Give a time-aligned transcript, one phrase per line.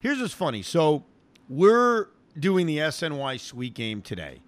[0.00, 0.62] Here's what's funny.
[0.62, 1.06] So
[1.48, 2.06] we're
[2.38, 4.40] doing the SNY suite game today.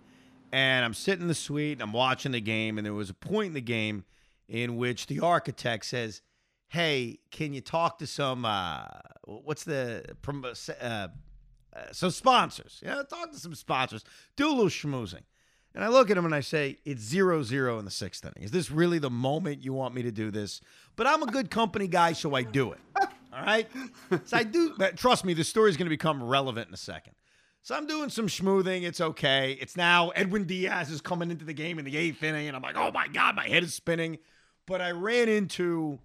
[0.52, 2.78] And I'm sitting in the suite and I'm watching the game.
[2.78, 4.04] And there was a point in the game
[4.48, 6.22] in which the architect says,
[6.68, 8.84] Hey, can you talk to some, uh,
[9.24, 10.04] what's the,
[10.80, 11.08] uh, uh,
[11.90, 12.80] some sponsors?
[12.84, 14.04] Yeah, talk to some sponsors.
[14.36, 15.24] Do a little schmoozing.
[15.74, 18.44] And I look at him and I say, It's zero zero in the sixth inning.
[18.44, 20.60] Is this really the moment you want me to do this?
[20.94, 22.78] But I'm a good company guy, so I do it.
[23.40, 23.68] All right.
[24.24, 24.74] So I do.
[24.96, 27.14] Trust me, the story is going to become relevant in a second.
[27.62, 28.84] So I'm doing some smoothing.
[28.84, 29.58] It's okay.
[29.60, 32.62] It's now Edwin Diaz is coming into the game in the eighth inning, and I'm
[32.62, 34.18] like, oh my God, my head is spinning.
[34.66, 35.98] But I ran into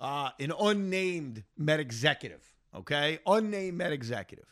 [0.00, 2.42] uh, an unnamed Met executive,
[2.74, 3.20] okay?
[3.26, 4.46] Unnamed Met executive.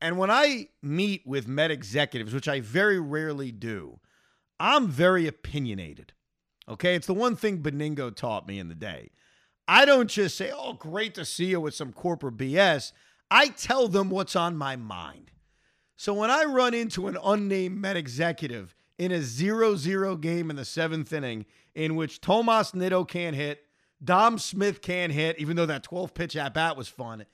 [0.00, 4.00] And when I meet with Met executives, which I very rarely do,
[4.58, 6.12] I'm very opinionated.
[6.68, 6.94] Okay.
[6.94, 9.10] It's the one thing Benigno taught me in the day.
[9.68, 12.92] I don't just say, oh, great to see you with some corporate BS.
[13.30, 15.30] I tell them what's on my mind.
[15.96, 20.56] So when I run into an unnamed Met executive in a 0 0 game in
[20.56, 23.64] the seventh inning, in which Tomas Nido can't hit,
[24.02, 27.24] Dom Smith can't hit, even though that 12 pitch at bat was fun.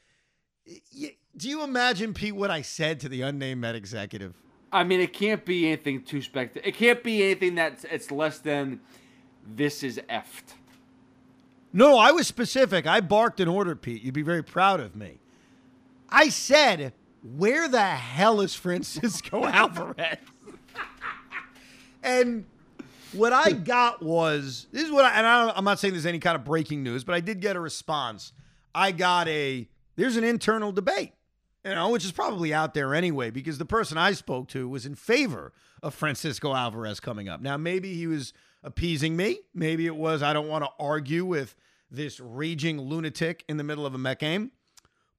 [1.37, 4.35] Do you imagine, Pete, what I said to the unnamed Met executive?
[4.71, 6.69] I mean, it can't be anything too spectacular.
[6.69, 8.81] It can't be anything that's it's less than
[9.47, 10.55] this is effed.
[11.79, 12.89] No, I was specific.
[12.89, 14.03] I barked an order, Pete.
[14.03, 15.21] You'd be very proud of me.
[16.11, 20.17] I said, where the hell is Francisco Alvarez?
[22.03, 22.47] and
[23.13, 26.19] what I got was this is what I, and I I'm not saying there's any
[26.19, 28.33] kind of breaking news, but I did get a response.
[28.75, 31.13] I got a there's an internal debate,
[31.65, 34.85] you know, which is probably out there anyway, because the person I spoke to was
[34.85, 37.41] in favor of Francisco Alvarez coming up.
[37.41, 38.33] Now, maybe he was
[38.65, 39.39] appeasing me.
[39.55, 41.55] Maybe it was I don't want to argue with
[41.91, 44.53] this raging lunatic in the middle of a Met game.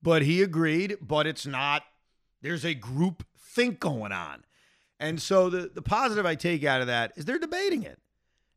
[0.01, 1.83] But he agreed, but it's not,
[2.41, 4.45] there's a group think going on.
[4.99, 7.99] And so the, the positive I take out of that is they're debating it.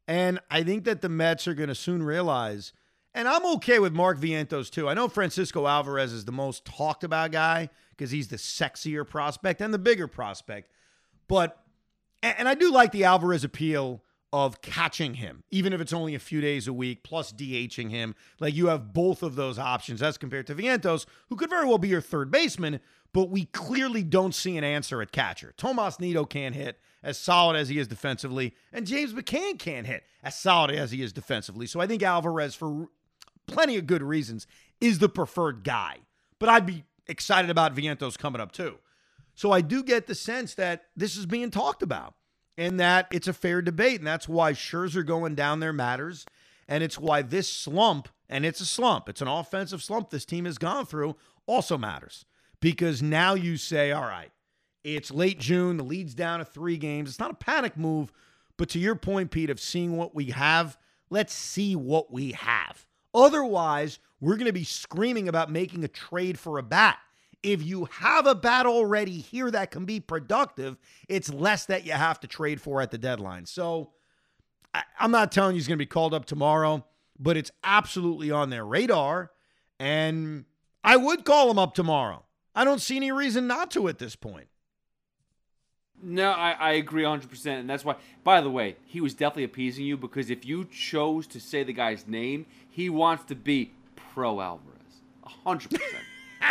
[0.06, 2.72] And I think that the Mets are going to soon realize,
[3.14, 4.88] and I'm okay with Mark Vientos too.
[4.88, 9.60] I know Francisco Alvarez is the most talked about guy because he's the sexier prospect
[9.60, 10.70] and the bigger prospect.
[11.28, 11.58] But,
[12.22, 16.18] and I do like the Alvarez appeal of catching him, even if it's only a
[16.18, 18.14] few days a week, plus DHing him.
[18.40, 21.78] Like you have both of those options as compared to Vientos, who could very well
[21.78, 22.80] be your third baseman,
[23.12, 25.52] but we clearly don't see an answer at catcher.
[25.56, 30.04] Tomas Nido can't hit as solid as he is defensively, and James McCann can't hit
[30.22, 31.66] as solid as he is defensively.
[31.66, 32.86] So I think Alvarez, for
[33.46, 34.46] plenty of good reasons,
[34.80, 35.98] is the preferred guy.
[36.38, 38.78] But I'd be excited about Vientos coming up too.
[39.34, 42.14] So I do get the sense that this is being talked about
[42.56, 44.00] and that it's a fair debate.
[44.00, 46.26] And that's why Scherzer going down there matters.
[46.68, 50.44] And it's why this slump, and it's a slump, it's an offensive slump this team
[50.44, 51.16] has gone through,
[51.46, 52.24] also matters.
[52.60, 54.30] Because now you say, all right,
[54.84, 57.10] it's late June, the lead's down to three games.
[57.10, 58.12] It's not a panic move,
[58.56, 60.78] but to your point, Pete, of seeing what we have,
[61.12, 62.86] Let's see what we have.
[63.14, 66.98] Otherwise, we're going to be screaming about making a trade for a bat.
[67.42, 70.76] If you have a bat already here that can be productive,
[71.08, 73.46] it's less that you have to trade for at the deadline.
[73.46, 73.90] So
[74.72, 76.84] I, am not telling you he's going to be called up tomorrow,
[77.18, 79.32] but it's absolutely on their radar.
[79.80, 80.44] And
[80.84, 82.24] I would call him up tomorrow.
[82.54, 84.48] I don't see any reason not to at this point.
[86.02, 87.46] No, I, I agree 100%.
[87.46, 91.26] And that's why, by the way, he was definitely appeasing you because if you chose
[91.28, 93.72] to say the guy's name, he wants to be
[94.12, 94.72] pro Alvarez.
[95.46, 95.80] 100%.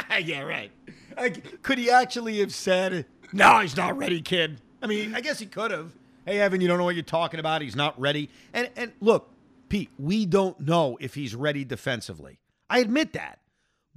[0.24, 0.72] yeah, right.
[1.18, 4.62] Like, could he actually have said, no, he's not ready, kid?
[4.82, 5.94] I mean, I guess he could have.
[6.26, 7.62] Hey, Evan, you don't know what you're talking about.
[7.62, 8.30] He's not ready.
[8.54, 9.30] And, and look,
[9.70, 12.40] Pete, we don't know if he's ready defensively.
[12.70, 13.40] I admit that.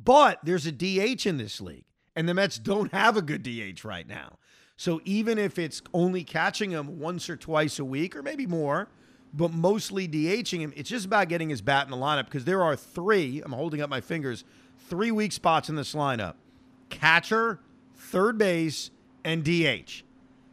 [0.02, 1.84] But there's a DH in this league,
[2.16, 4.38] and the Mets don't have a good DH right now.
[4.76, 8.88] So even if it's only catching him once or twice a week, or maybe more,
[9.32, 12.62] but mostly DHing him, it's just about getting his bat in the lineup because there
[12.62, 14.44] are three, I'm holding up my fingers,
[14.88, 16.34] three weak spots in this lineup
[16.90, 17.60] catcher,
[17.94, 18.90] third base,
[19.24, 20.02] and DH.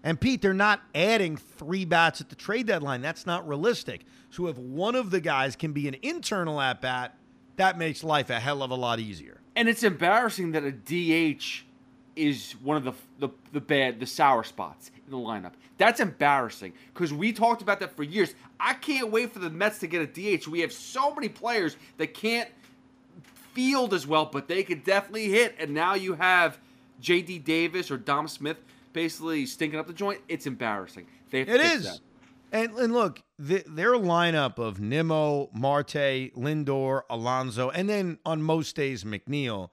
[0.03, 3.01] And Pete, they're not adding three bats at the trade deadline.
[3.01, 4.05] That's not realistic.
[4.31, 7.15] So if one of the guys can be an internal at bat,
[7.57, 9.39] that makes life a hell of a lot easier.
[9.55, 11.65] And it's embarrassing that a DH
[12.15, 15.53] is one of the the, the bad the sour spots in the lineup.
[15.77, 18.33] That's embarrassing because we talked about that for years.
[18.59, 20.07] I can't wait for the Mets to get a
[20.37, 20.47] DH.
[20.47, 22.49] We have so many players that can't
[23.53, 25.55] field as well, but they could definitely hit.
[25.59, 26.59] And now you have
[26.99, 27.39] J.D.
[27.39, 28.57] Davis or Dom Smith
[28.93, 30.21] basically stinking up the joint.
[30.27, 31.07] It's embarrassing.
[31.29, 31.83] They it is.
[31.83, 31.99] That.
[32.51, 38.75] And, and look, the, their lineup of Nimmo, Marte, Lindor, Alonso, and then on most
[38.75, 39.69] days McNeil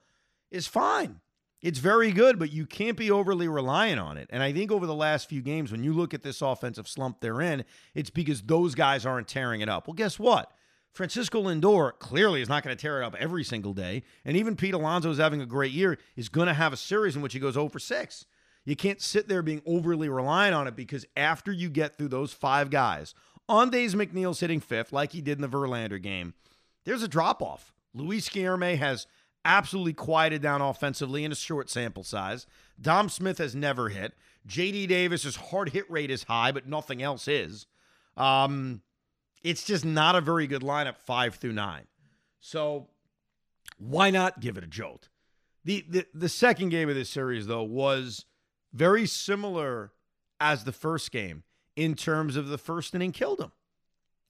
[0.49, 1.19] is fine.
[1.61, 4.29] It's very good, but you can't be overly reliant on it.
[4.29, 7.19] And I think over the last few games, when you look at this offensive slump
[7.19, 9.85] they're in, it's because those guys aren't tearing it up.
[9.85, 10.53] Well, guess what?
[10.91, 14.03] Francisco Lindor clearly is not going to tear it up every single day.
[14.25, 17.15] And even Pete Alonso is having a great year, is going to have a series
[17.15, 18.25] in which he goes 0 for 6.
[18.65, 22.33] You can't sit there being overly reliant on it because after you get through those
[22.33, 23.13] five guys,
[23.47, 26.33] on days McNeil's hitting fifth, like he did in the Verlander game,
[26.85, 27.73] there's a drop off.
[27.93, 29.07] Luis Guillorme has
[29.45, 32.45] absolutely quieted down offensively in a short sample size.
[32.79, 34.13] Dom Smith has never hit.
[34.47, 37.65] JD Davis's hard hit rate is high, but nothing else is.
[38.17, 38.81] Um,
[39.43, 41.83] it's just not a very good lineup five through nine.
[42.39, 42.87] So
[43.77, 45.09] why not give it a jolt?
[45.65, 48.25] The, the the second game of this series though was
[48.73, 49.91] very similar
[50.39, 51.43] as the first game
[51.75, 53.51] in terms of the first inning killed him.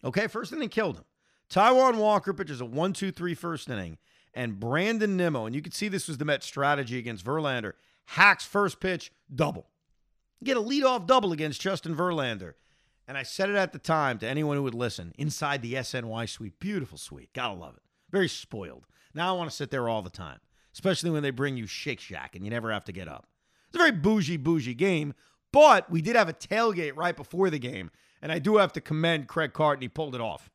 [0.04, 1.06] Okay, first inning killed him.
[1.50, 3.98] Taijuan Walker pitches a 1 2 3 first inning,
[4.34, 7.74] and Brandon Nimmo, and you can see this was the Mets' strategy against Verlander,
[8.06, 9.68] hacks first pitch, double.
[10.44, 12.54] Get a leadoff double against Justin Verlander.
[13.10, 16.30] And I said it at the time to anyone who would listen inside the SNY
[16.30, 16.60] suite.
[16.60, 17.34] Beautiful suite.
[17.34, 17.82] Gotta love it.
[18.12, 18.86] Very spoiled.
[19.16, 20.38] Now I want to sit there all the time,
[20.76, 23.26] especially when they bring you Shake Shack and you never have to get up.
[23.68, 25.16] It's a very bougie, bougie game,
[25.52, 27.90] but we did have a tailgate right before the game,
[28.22, 29.82] and I do have to commend Craig Carton.
[29.82, 30.52] He pulled it off.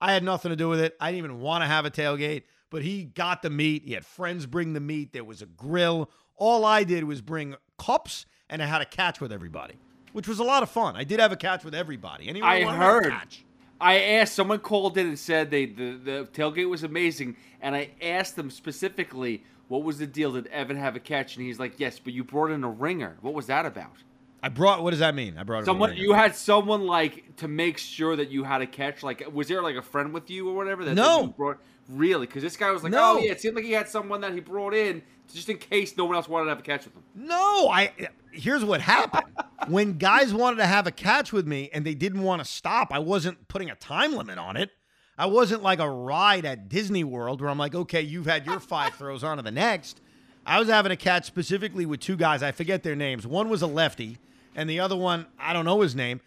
[0.00, 0.96] I had nothing to do with it.
[0.98, 3.82] I didn't even want to have a tailgate, but he got the meat.
[3.84, 5.12] He had friends bring the meat.
[5.12, 6.10] There was a grill.
[6.36, 9.74] All I did was bring cups, and I had a catch with everybody,
[10.12, 10.96] which was a lot of fun.
[10.96, 12.28] I did have a catch with everybody.
[12.28, 13.14] Anyone I heard.
[13.80, 14.34] I asked.
[14.34, 18.50] Someone called in and said they the, the tailgate was amazing, and I asked them
[18.50, 20.32] specifically what was the deal?
[20.32, 21.36] Did Evan have a catch?
[21.36, 23.18] And he's like, yes, but you brought in a ringer.
[23.20, 23.92] What was that about?
[24.42, 24.82] I brought.
[24.82, 25.36] What does that mean?
[25.36, 25.96] I brought someone.
[25.96, 29.02] You had someone like to make sure that you had a catch.
[29.02, 30.84] Like, was there like a friend with you or whatever?
[30.84, 31.22] That, no.
[31.22, 32.26] That brought, really?
[32.26, 33.16] Because this guy was like, no.
[33.16, 35.96] oh yeah, it seemed like he had someone that he brought in just in case
[35.96, 37.02] no one else wanted to have a catch with him.
[37.14, 37.92] No, I.
[38.32, 39.24] Here's what happened.
[39.68, 42.92] when guys wanted to have a catch with me and they didn't want to stop,
[42.92, 44.70] I wasn't putting a time limit on it.
[45.16, 48.60] I wasn't like a ride at Disney World where I'm like, okay, you've had your
[48.60, 50.00] five throws on to the next.
[50.46, 52.42] I was having a catch specifically with two guys.
[52.42, 53.26] I forget their names.
[53.26, 54.18] One was a lefty,
[54.54, 56.20] and the other one, I don't know his name.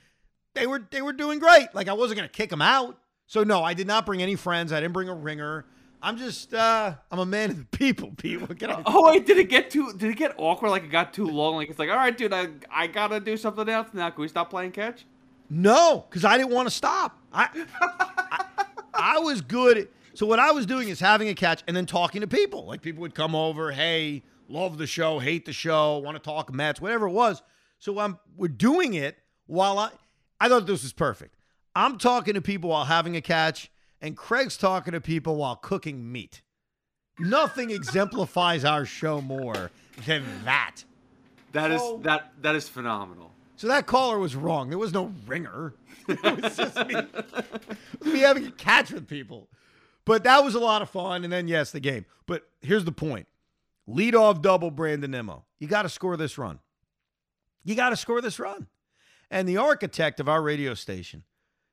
[0.54, 1.74] They were they were doing great.
[1.74, 2.98] Like I wasn't gonna kick them out.
[3.28, 4.74] So no, I did not bring any friends.
[4.74, 5.66] I didn't bring a ringer.
[6.02, 8.42] I'm just uh I'm a man of the people, Pete.
[8.42, 10.92] What can I Oh wait, did it get too did it get awkward like it
[10.92, 11.56] got too long?
[11.56, 14.10] Like it's like, all right, dude, I I gotta do something else now.
[14.10, 15.06] Can we stop playing catch?
[15.50, 17.20] No, because I didn't want to stop.
[17.34, 17.50] I,
[17.82, 19.90] I I was good.
[20.14, 22.66] So what I was doing is having a catch and then talking to people.
[22.66, 26.54] Like people would come over, hey, love the show, hate the show, want to talk
[26.54, 27.42] Mets, whatever it was.
[27.80, 29.18] So I'm we're doing it
[29.48, 29.90] while I
[30.40, 31.36] I thought this was perfect.
[31.76, 36.12] I'm talking to people while having a catch, and Craig's talking to people while cooking
[36.12, 36.42] meat.
[37.20, 39.72] Nothing exemplifies our show more
[40.06, 40.84] than that.
[41.52, 43.32] That so, is that that is phenomenal.
[43.58, 44.70] So that caller was wrong.
[44.70, 45.74] There was no ringer.
[46.08, 46.96] It was just me,
[48.12, 49.48] me having a catch with people.
[50.04, 51.24] But that was a lot of fun.
[51.24, 52.06] And then, yes, the game.
[52.26, 53.28] But here's the point
[53.88, 55.46] lead off double Brandon Nimmo.
[55.60, 56.60] You got to score this run.
[57.64, 58.68] You got to score this run.
[59.30, 61.24] And the architect of our radio station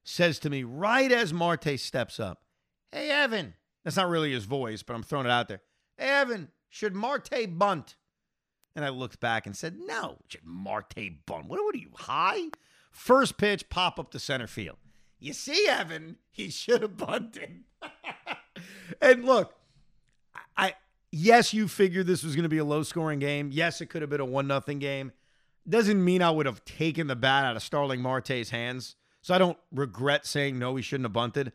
[0.08, 2.42] says to me right as Marte steps up,
[2.90, 3.54] Hey, Evan.
[3.84, 5.60] That's not really his voice, but I'm throwing it out there.
[5.96, 7.96] Hey, Evan, should Marte bunt?
[8.74, 11.46] And I looked back and said, No, should Marte bunt?
[11.48, 12.48] What, what are you, high?
[12.90, 14.78] First pitch, pop up to center field.
[15.18, 17.64] You see, Evan, he should have bunted.
[19.02, 19.54] and look,
[20.56, 20.74] I
[21.12, 23.50] yes, you figured this was going to be a low scoring game.
[23.52, 25.12] Yes, it could have been a one nothing game.
[25.68, 28.96] Doesn't mean I would have taken the bat out of Starling Marte's hands.
[29.28, 31.52] So I don't regret saying no, he shouldn't have bunted.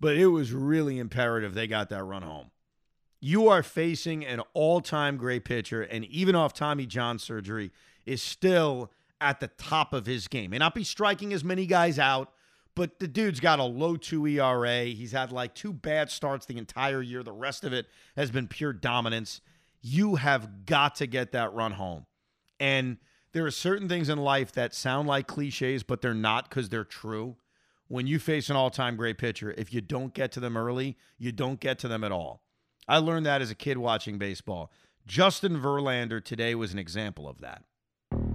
[0.00, 2.50] But it was really imperative they got that run home.
[3.20, 7.72] You are facing an all time great pitcher, and even off Tommy John surgery,
[8.06, 10.52] is still at the top of his game.
[10.52, 12.32] May not be striking as many guys out,
[12.74, 14.84] but the dude's got a low two ERA.
[14.84, 17.22] He's had like two bad starts the entire year.
[17.22, 17.84] The rest of it
[18.16, 19.42] has been pure dominance.
[19.82, 22.06] You have got to get that run home.
[22.58, 22.96] And
[23.32, 26.84] there are certain things in life that sound like cliches, but they're not because they're
[26.84, 27.36] true.
[27.88, 30.96] When you face an all time great pitcher, if you don't get to them early,
[31.18, 32.42] you don't get to them at all.
[32.88, 34.72] I learned that as a kid watching baseball.
[35.06, 37.64] Justin Verlander today was an example of that.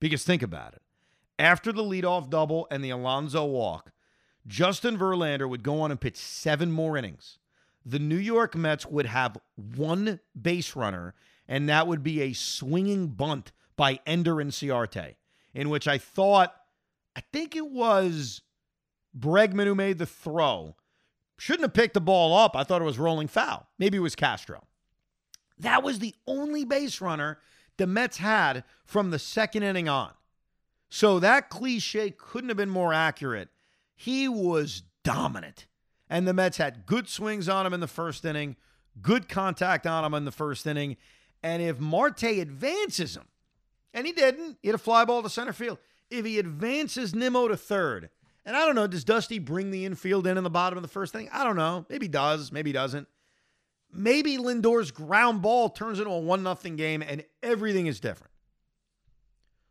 [0.00, 0.82] Because think about it.
[1.38, 3.92] After the leadoff double and the Alonso walk,
[4.46, 7.38] Justin Verlander would go on and pitch seven more innings.
[7.84, 11.14] The New York Mets would have one base runner,
[11.48, 15.14] and that would be a swinging bunt by Ender Inciarte,
[15.54, 16.54] in which I thought,
[17.16, 18.42] I think it was
[19.18, 20.76] Bregman who made the throw.
[21.38, 22.54] Shouldn't have picked the ball up.
[22.54, 23.66] I thought it was rolling foul.
[23.78, 24.64] Maybe it was Castro.
[25.58, 27.38] That was the only base runner
[27.80, 30.10] the Mets had from the second inning on.
[30.90, 33.48] So that cliche couldn't have been more accurate.
[33.96, 35.66] He was dominant.
[36.10, 38.56] And the Mets had good swings on him in the first inning,
[39.00, 40.98] good contact on him in the first inning.
[41.42, 43.28] And if Marte advances him,
[43.94, 45.78] and he didn't, he had a fly ball to center field.
[46.10, 48.10] If he advances Nimmo to third,
[48.44, 50.88] and I don't know, does Dusty bring the infield in in the bottom of the
[50.88, 51.30] first inning?
[51.32, 51.86] I don't know.
[51.88, 53.08] Maybe he does, maybe he doesn't.
[53.92, 58.32] Maybe Lindor's ground ball turns into a one nothing game and everything is different.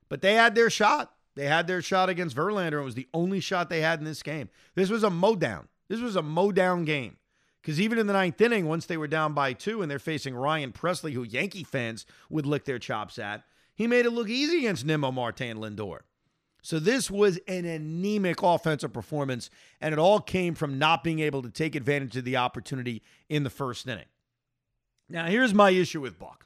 [0.09, 1.13] But they had their shot.
[1.35, 2.81] They had their shot against Verlander.
[2.81, 4.49] It was the only shot they had in this game.
[4.75, 5.67] This was a mow down.
[5.87, 7.17] This was a mow down game.
[7.61, 10.35] Because even in the ninth inning, once they were down by two and they're facing
[10.35, 13.43] Ryan Pressly, who Yankee fans would lick their chops at,
[13.75, 15.99] he made it look easy against Nimmo, Marte, and Lindor.
[16.61, 19.49] So this was an anemic offensive performance,
[19.79, 23.43] and it all came from not being able to take advantage of the opportunity in
[23.43, 24.05] the first inning.
[25.07, 26.45] Now, here's my issue with Buck.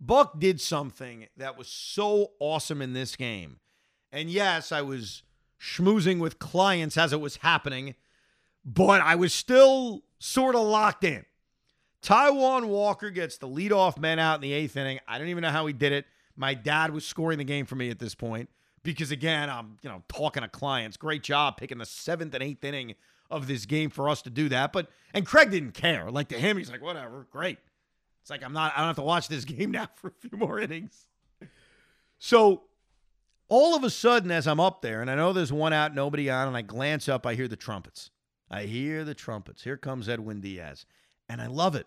[0.00, 3.58] Buck did something that was so awesome in this game.
[4.12, 5.22] And yes, I was
[5.60, 7.96] schmoozing with clients as it was happening,
[8.64, 11.24] but I was still sort of locked in.
[12.00, 15.00] Taijuan Walker gets the leadoff man out in the eighth inning.
[15.08, 16.06] I don't even know how he did it.
[16.36, 18.48] My dad was scoring the game for me at this point
[18.94, 20.96] because again, I'm you know talking to clients.
[20.96, 22.94] Great job picking the seventh and eighth inning
[23.30, 24.72] of this game for us to do that.
[24.72, 26.10] But and Craig didn't care.
[26.10, 27.58] Like to him, he's like, whatever, great.
[28.22, 28.72] It's like I'm not.
[28.74, 31.06] I don't have to watch this game now for a few more innings.
[32.18, 32.62] So
[33.48, 36.28] all of a sudden, as I'm up there, and I know there's one out, nobody
[36.28, 38.10] on, and I glance up, I hear the trumpets.
[38.50, 39.64] I hear the trumpets.
[39.64, 40.86] Here comes Edwin Diaz,
[41.28, 41.86] and I love it.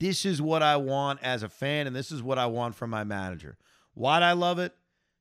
[0.00, 2.90] This is what I want as a fan, and this is what I want from
[2.90, 3.56] my manager.
[3.94, 4.74] Why'd I love it?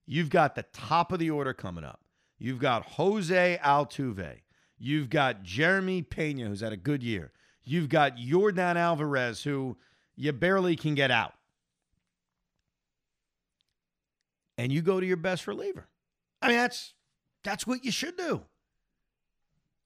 [0.07, 1.99] You've got the top of the order coming up.
[2.39, 4.37] You've got Jose Altuve.
[4.79, 7.31] You've got Jeremy Pena, who's had a good year.
[7.63, 9.77] You've got Yordan Alvarez, who
[10.15, 11.33] you barely can get out.
[14.57, 15.87] And you go to your best reliever.
[16.41, 16.93] I mean, that's
[17.43, 18.43] that's what you should do.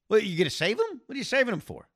[0.08, 1.02] What, you to save him?
[1.06, 1.88] What are you saving him for?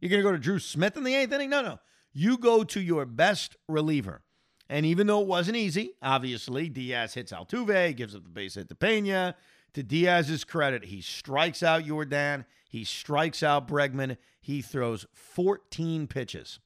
[0.00, 1.50] You're to go to Drew Smith in the eighth inning?
[1.50, 1.78] No, no.
[2.12, 4.22] You go to your best reliever.
[4.70, 8.68] And even though it wasn't easy, obviously, Diaz hits Altuve, gives up the base hit
[8.68, 9.34] to Pena.
[9.74, 14.16] To Diaz's credit, he strikes out Jordan, He strikes out Bregman.
[14.40, 16.60] He throws 14 pitches.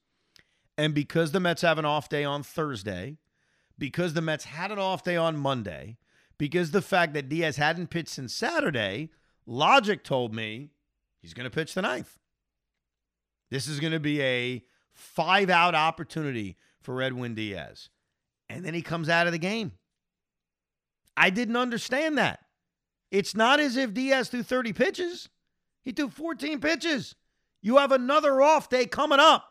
[0.76, 3.16] And because the Mets have an off day on Thursday,
[3.78, 5.96] because the Mets had an off day on Monday,
[6.36, 9.08] because the fact that Diaz hadn't pitched since Saturday,
[9.46, 10.68] logic told me
[11.22, 12.18] he's going to pitch the ninth.
[13.50, 17.88] This is going to be a five out opportunity for Edwin Diaz.
[18.48, 19.72] And then he comes out of the game.
[21.16, 22.40] I didn't understand that.
[23.10, 25.28] It's not as if Diaz threw 30 pitches,
[25.82, 27.14] he threw 14 pitches.
[27.62, 29.46] You have another off day coming up.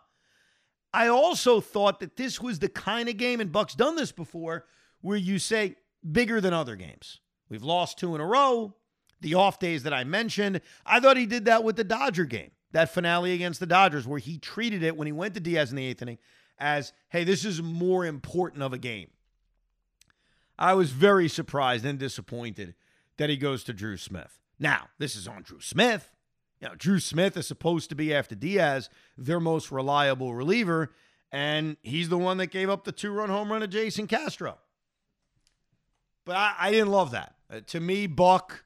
[0.94, 4.66] I also thought that this was the kind of game, and Buck's done this before,
[5.02, 5.76] where you say
[6.12, 7.20] bigger than other games.
[7.50, 8.76] We've lost two in a row.
[9.22, 12.52] The off days that I mentioned, I thought he did that with the Dodger game,
[12.74, 15.78] that finale against the Dodgers, where he treated it when he went to Diaz in
[15.78, 16.18] the eighth inning
[16.60, 19.10] as, hey, this is more important of a game.
[20.58, 22.76] I was very surprised and disappointed
[23.18, 24.40] that he goes to Drew Smith.
[24.60, 26.12] Now, this is on Drew Smith.
[26.62, 30.92] You know, Drew Smith is supposed to be after Diaz, their most reliable reliever,
[31.32, 34.58] and he's the one that gave up the two-run home run to Jason Castro.
[36.26, 37.36] But I, I didn't love that.
[37.52, 38.64] Uh, to me, Buck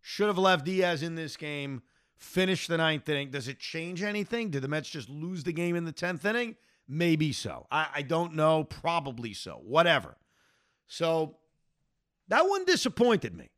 [0.00, 1.82] should have left Diaz in this game,
[2.16, 3.30] finished the ninth inning.
[3.30, 4.50] Does it change anything?
[4.50, 6.56] Did the Mets just lose the game in the 10th inning?
[6.92, 7.68] Maybe so.
[7.70, 8.64] I, I don't know.
[8.64, 9.60] Probably so.
[9.64, 10.16] Whatever.
[10.88, 11.36] So
[12.26, 13.48] that one disappointed me.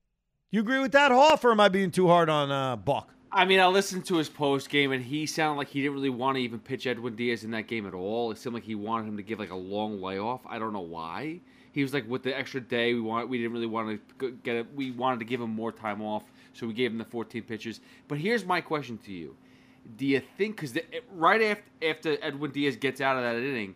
[0.51, 3.09] You agree with that, Hoff, or am I being too hard on uh, Buck?
[3.33, 6.11] I mean, I listened to his post game, and he sounded like he didn't really
[6.11, 8.31] want to even pitch Edwin Diaz in that game at all.
[8.31, 10.43] It seemed like he wanted him to give like a long layoff.
[10.47, 11.41] I don't know why.
[11.73, 14.57] He was like, with the extra day, we want we didn't really want to get
[14.57, 14.67] it.
[14.75, 17.81] We wanted to give him more time off, so we gave him the 14 pitches.
[18.09, 19.35] But here's my question to you:
[19.97, 20.79] Do you think because
[21.13, 23.75] right after after Edwin Diaz gets out of that inning,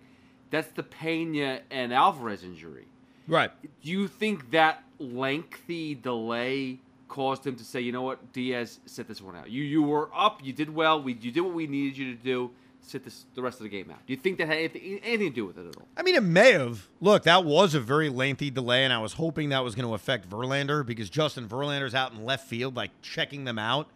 [0.51, 2.87] that's the Pena and Alvarez injury,
[3.27, 3.51] right?
[3.63, 6.81] Do you think that lengthy delay?
[7.09, 9.51] caused him to say, you know what, Diaz, sit this one out.
[9.51, 12.23] You you were up, you did well, we you did what we needed you to
[12.23, 12.51] do.
[12.81, 13.99] Sit this the rest of the game out.
[14.07, 15.89] Do you think that had anything, anything to do with it at all?
[15.97, 16.87] I mean, it may have.
[17.01, 19.95] Look, that was a very lengthy delay, and I was hoping that was going to
[19.95, 23.89] affect Verlander because Justin Verlander's out in left field, like checking them out.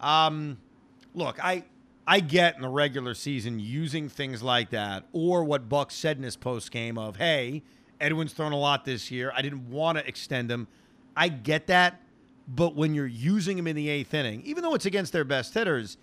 [0.00, 0.58] Um,
[1.18, 1.64] look, I
[2.06, 6.22] I get in the regular season using things like that, or what Buck said in
[6.22, 7.62] his post game of, "Hey,
[8.00, 9.32] Edwin's thrown a lot this year.
[9.36, 10.68] I didn't want to extend him."
[11.16, 12.00] I get that.
[12.46, 15.52] But when you're using him in the eighth inning, even though it's against their best
[15.52, 15.98] hitters,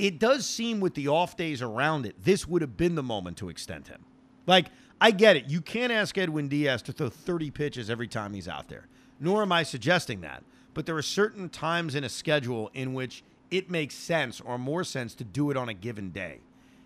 [0.00, 3.36] it does seem with the off days around it, this would have been the moment
[3.36, 4.04] to extend him.
[4.46, 4.66] Like,
[5.00, 5.46] I get it.
[5.46, 8.88] You can't ask Edwin Diaz to throw 30 pitches every time he's out there,
[9.20, 10.42] nor am I suggesting that.
[10.74, 14.84] But there are certain times in a schedule in which it makes sense or more
[14.84, 16.40] sense to do it on a given day.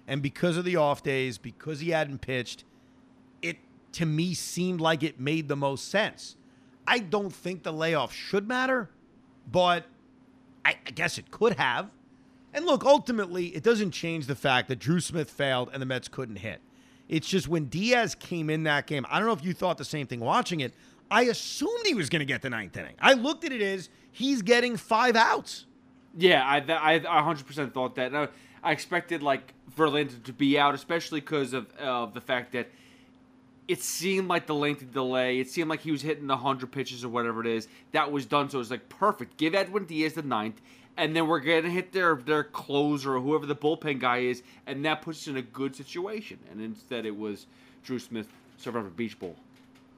[0.07, 2.65] And because of the off days, because he hadn't pitched,
[3.43, 3.59] it
[3.93, 6.37] to me seemed like it made the most sense.
[6.87, 8.91] I don't think the layoff should matter,
[9.51, 9.87] but
[10.65, 11.91] I, I guess it could have.
[12.53, 16.09] And look, ultimately, it doesn't change the fact that Drew Smith failed and the Mets
[16.09, 16.61] couldn't hit.
[17.09, 19.85] It's just when Diaz came in that game, I don't know if you thought the
[19.85, 20.75] same thing watching it.
[21.11, 22.95] I assumed he was going to get the ninth inning.
[23.01, 25.67] I looked at it as he's getting five outs.
[26.17, 28.15] Yeah, I I, I 100% thought that.
[28.15, 28.29] I,
[28.63, 32.69] I expected like Verlander to be out, especially because of uh, the fact that
[33.69, 35.39] it seemed like the lengthy delay.
[35.39, 37.69] It seemed like he was hitting the 100 pitches or whatever it is.
[37.93, 38.51] That was done.
[38.51, 39.37] So it was like perfect.
[39.37, 40.61] Give Edwin Diaz the ninth,
[40.97, 44.85] and then we're to hit their, their closer or whoever the bullpen guy is, and
[44.85, 46.39] that puts us in a good situation.
[46.51, 47.47] And instead, it was
[47.85, 49.37] Drew Smith serving a beach bowl.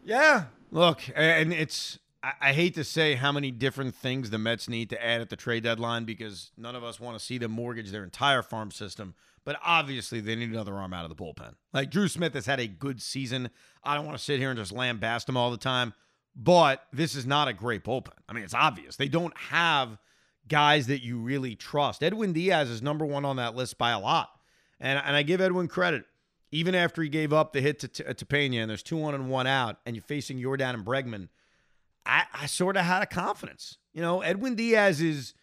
[0.05, 0.45] Yeah.
[0.71, 1.99] Look, and it's.
[2.41, 5.35] I hate to say how many different things the Mets need to add at the
[5.35, 9.15] trade deadline because none of us want to see them mortgage their entire farm system.
[9.45, 11.55] But obviously, they need another arm out of the bullpen.
[11.73, 13.51] Like Drew Smith has had a good season.
[13.83, 15.95] I don't want to sit here and just lambast him all the time,
[16.37, 18.13] but this is not a great bullpen.
[18.29, 18.95] I mean, it's obvious.
[18.95, 19.99] They don't have
[20.47, 22.05] guys that you really trust.
[22.05, 24.31] Edwin Diaz is number one on that list by a lot.
[24.79, 26.05] And, and I give Edwin credit.
[26.55, 29.03] Even after he gave up the hit to, to, uh, to Pena and there's two
[29.03, 31.29] on and one out, and you're facing Yordan and Bregman,
[32.05, 33.79] I, I sort of had a confidence.
[33.93, 35.35] You know, Edwin Diaz is,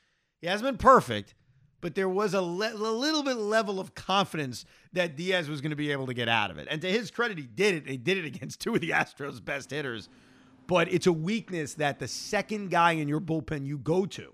[0.42, 1.36] he hasn't been perfect,
[1.82, 5.70] but there was a, le- a little bit level of confidence that Diaz was going
[5.70, 6.68] to be able to get out of it.
[6.70, 7.88] And to his credit, he did it.
[7.88, 10.10] He did it against two of the Astros' best hitters.
[10.68, 14.34] But it's a weakness that the second guy in your bullpen you go to,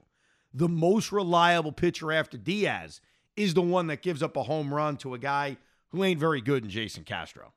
[0.54, 3.00] the most reliable pitcher after Diaz,
[3.36, 5.58] is the one that gives up a home run to a guy
[5.90, 7.54] who ain't very good in Jason Castro.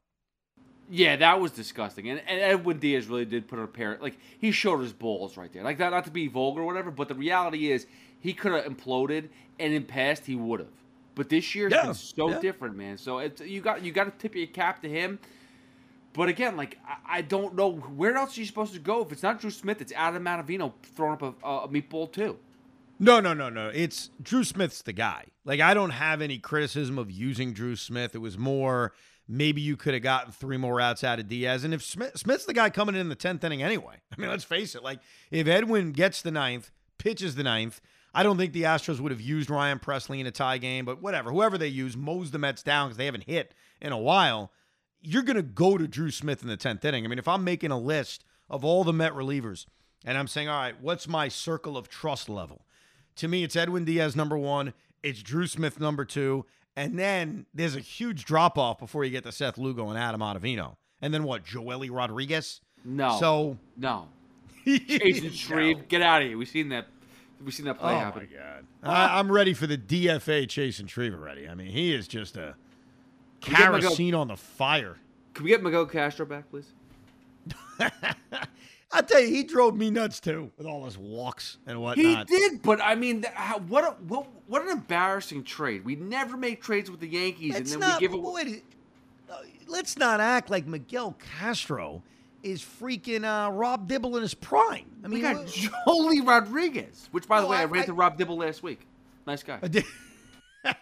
[0.90, 2.08] Yeah, that was disgusting.
[2.08, 5.52] And, and Edwin Diaz really did put a pair like he showed his balls right
[5.52, 5.62] there.
[5.62, 7.86] Like that not to be vulgar or whatever, but the reality is
[8.20, 10.68] he could have imploded and in past he would have.
[11.14, 12.40] But this year's Yeah, been so yeah.
[12.40, 12.96] different, man.
[12.96, 15.18] So it's you got you got to tip your cap to him.
[16.14, 19.12] But again, like I, I don't know where else are you supposed to go if
[19.12, 22.38] it's not Drew Smith, it's Adam Ottavino throwing up a, a meatball too.
[22.98, 23.68] No, no, no, no.
[23.72, 25.26] It's Drew Smith's the guy.
[25.44, 28.14] Like I don't have any criticism of using Drew Smith.
[28.14, 28.92] It was more
[29.28, 31.62] maybe you could have gotten three more outs out of Diaz.
[31.62, 33.96] And if Smith, Smith's the guy coming in the tenth inning anyway.
[34.16, 34.82] I mean, let's face it.
[34.82, 37.80] Like if Edwin gets the ninth, pitches the ninth,
[38.14, 40.84] I don't think the Astros would have used Ryan Pressly in a tie game.
[40.84, 43.98] But whatever, whoever they use mows the Mets down because they haven't hit in a
[43.98, 44.50] while.
[45.00, 47.04] You're gonna go to Drew Smith in the tenth inning.
[47.04, 49.66] I mean, if I'm making a list of all the Met relievers
[50.04, 52.64] and I'm saying, all right, what's my circle of trust level?
[53.16, 54.72] To me, it's Edwin Diaz number one.
[55.02, 56.46] It's Drew Smith number two.
[56.78, 60.20] And then there's a huge drop off before you get to Seth Lugo and Adam
[60.20, 60.76] Ottavino.
[61.02, 61.44] And then what?
[61.44, 62.60] Joely Rodriguez?
[62.84, 63.16] No.
[63.18, 64.06] So no.
[64.64, 65.74] Jason No.
[65.88, 66.38] Get out of here.
[66.38, 66.86] We've seen that
[67.44, 68.28] we've seen that play Oh happen.
[68.30, 68.64] my god.
[68.84, 71.48] I, I'm ready for the DFA Chasen Shreve already.
[71.48, 72.54] I mean, he is just a
[73.40, 74.98] Can kerosene on the fire.
[75.34, 76.72] Can we get Miguel Castro back, please?
[78.90, 82.28] I tell you, he drove me nuts too with all his walks and whatnot.
[82.28, 85.84] He did, but I mean, how, what, a, what what an embarrassing trade.
[85.84, 88.22] We never make trades with the Yankees, Let's and then not, we give it.
[88.22, 88.64] wait,
[89.30, 89.34] uh,
[89.66, 92.02] let's not act like Miguel Castro
[92.42, 94.86] is freaking uh, Rob Dibble in his prime.
[95.04, 97.92] I mean, we got Joely Rodriguez, which, by the way, I, I- ran I- to
[97.92, 98.86] Rob Dibble last week.
[99.26, 99.60] Nice guy.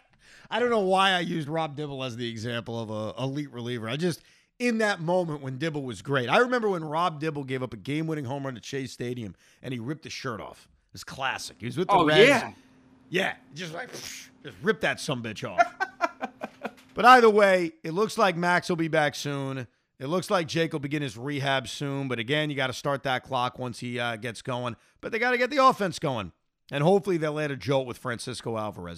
[0.51, 3.89] I don't know why I used Rob Dibble as the example of a elite reliever.
[3.89, 4.23] I just
[4.59, 6.29] in that moment when Dibble was great.
[6.29, 9.73] I remember when Rob Dibble gave up a game-winning home run at Chase Stadium and
[9.75, 10.69] he ripped his shirt off.
[10.95, 11.57] It's classic.
[11.61, 12.29] He was with the Oh Reds.
[12.29, 12.53] yeah,
[13.11, 15.63] Yeah, just like just rip that some bitch off.
[16.95, 19.67] but either way, it looks like Max will be back soon.
[19.99, 22.09] It looks like Jake will begin his rehab soon.
[22.09, 24.77] But again, you got to start that clock once he uh, gets going.
[25.01, 26.33] But they got to get the offense going,
[26.71, 28.95] and hopefully they'll add a jolt with Francisco Alvarez.